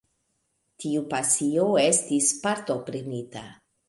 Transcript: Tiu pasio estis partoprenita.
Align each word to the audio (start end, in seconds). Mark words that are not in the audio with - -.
Tiu 0.83 1.03
pasio 1.11 1.65
estis 1.83 2.31
partoprenita. 2.47 3.45